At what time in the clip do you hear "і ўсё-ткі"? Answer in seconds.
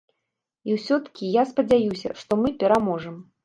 0.69-1.31